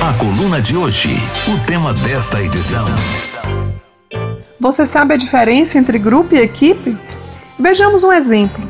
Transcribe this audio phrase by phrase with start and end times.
[0.00, 1.16] A coluna de hoje,
[1.48, 2.84] o tema desta edição.
[4.60, 6.96] Você sabe a diferença entre grupo e equipe?
[7.58, 8.62] Vejamos um exemplo.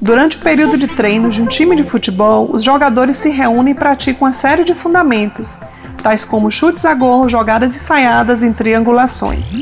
[0.00, 3.76] Durante o período de treino de um time de futebol, os jogadores se reúnem e
[3.76, 5.58] praticam uma série de fundamentos,
[6.02, 9.52] tais como chutes a gol, jogadas ensaiadas em triangulações.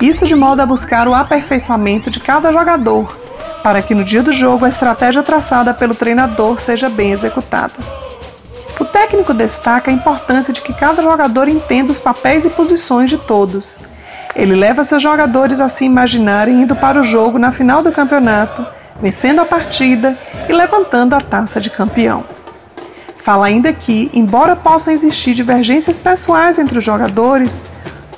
[0.00, 3.16] Isso de modo a buscar o aperfeiçoamento de cada jogador,
[3.62, 8.01] para que no dia do jogo a estratégia traçada pelo treinador seja bem executada.
[9.12, 13.78] Técnico destaca a importância de que cada jogador entenda os papéis e posições de todos.
[14.34, 18.66] Ele leva seus jogadores a se imaginarem indo para o jogo na final do campeonato,
[19.02, 22.24] vencendo a partida e levantando a taça de campeão.
[23.18, 27.66] Fala ainda que, embora possam existir divergências pessoais entre os jogadores,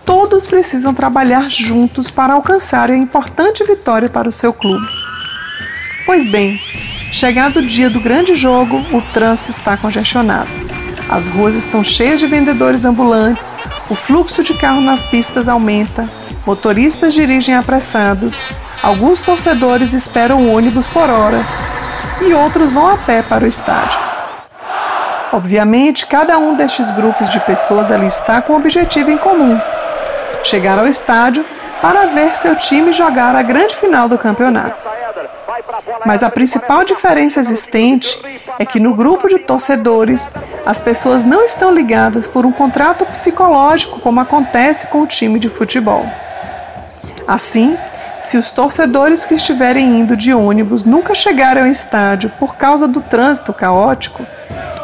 [0.07, 4.87] todos precisam trabalhar juntos para alcançarem a importante vitória para o seu clube.
[6.07, 6.61] Pois bem,
[7.11, 10.64] chegado o dia do grande jogo, o trânsito está congestionado.
[11.09, 13.53] As ruas estão cheias de vendedores ambulantes,
[13.91, 16.09] o fluxo de carros nas pistas aumenta,
[16.47, 18.35] motoristas dirigem apressados,
[18.83, 21.41] alguns torcedores esperam ônibus por hora
[22.23, 23.99] e outros vão a pé para o estádio.
[25.33, 29.61] Obviamente, cada um destes grupos de pessoas ali está com um objetivo em comum:
[30.45, 31.45] chegar ao estádio
[31.85, 34.89] para ver seu time jogar a grande final do campeonato.
[36.07, 38.19] Mas a principal diferença existente
[38.59, 40.33] é que no grupo de torcedores,
[40.65, 45.51] as pessoas não estão ligadas por um contrato psicológico como acontece com o time de
[45.51, 46.07] futebol.
[47.29, 47.77] Assim,
[48.19, 53.03] se os torcedores que estiverem indo de ônibus nunca chegarem ao estádio por causa do
[53.03, 54.27] trânsito caótico,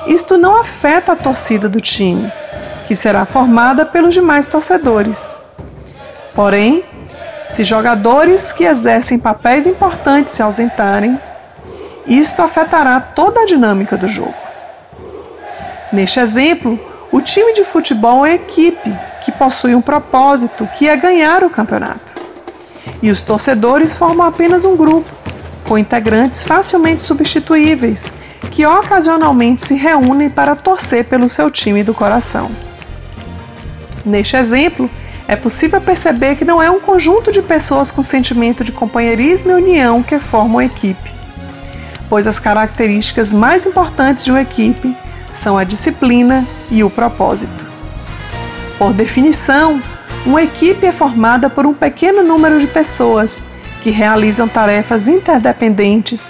[0.07, 2.31] isto não afeta a torcida do time,
[2.87, 5.35] que será formada pelos demais torcedores.
[6.35, 6.85] Porém,
[7.53, 11.19] se jogadores que exercem papéis importantes se ausentarem,
[12.07, 14.35] isto afetará toda a dinâmica do jogo.
[15.93, 16.79] Neste exemplo,
[17.11, 22.13] o time de futebol é equipe que possui um propósito, que é ganhar o campeonato.
[23.03, 25.11] E os torcedores formam apenas um grupo,
[25.67, 28.05] com integrantes facilmente substituíveis,
[28.51, 32.51] que ocasionalmente se reúnem para torcer pelo seu time do coração.
[34.05, 34.89] Neste exemplo,
[35.31, 39.55] é possível perceber que não é um conjunto de pessoas com sentimento de companheirismo e
[39.55, 41.09] união que formam equipe,
[42.09, 44.93] pois as características mais importantes de uma equipe
[45.33, 47.65] são a disciplina e o propósito.
[48.77, 49.81] Por definição,
[50.27, 53.45] uma equipe é formada por um pequeno número de pessoas
[53.85, 56.23] que realizam tarefas interdependentes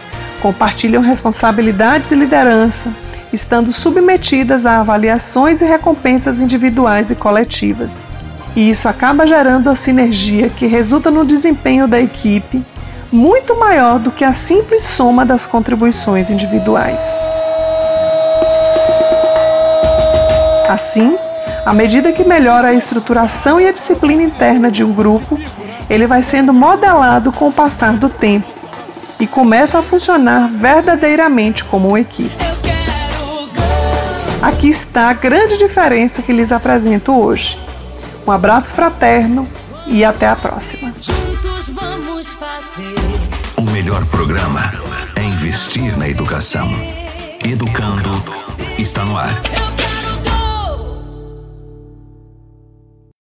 [0.43, 2.91] compartilham responsabilidades e liderança,
[3.33, 8.20] estando submetidas a avaliações e recompensas individuais e coletivas.
[8.57, 12.65] E isso acaba gerando a sinergia que resulta no desempenho da equipe
[13.13, 17.01] muito maior do que a simples soma das contribuições individuais.
[20.69, 21.17] Assim,
[21.67, 25.39] à medida que melhora a estruturação e a disciplina interna de um grupo,
[25.89, 28.49] ele vai sendo modelado com o passar do tempo
[29.19, 32.35] e começa a funcionar verdadeiramente como uma equipe.
[34.41, 37.59] Aqui está a grande diferença que lhes apresento hoje.
[38.31, 39.49] Um abraço fraterno
[39.89, 40.95] e até a próxima.
[43.57, 44.73] O melhor programa
[45.17, 46.69] é investir na educação.
[47.45, 48.23] Educando
[48.79, 49.35] está no ar.